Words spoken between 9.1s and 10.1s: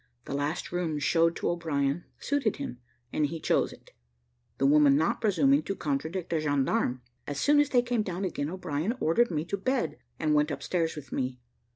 me to bed,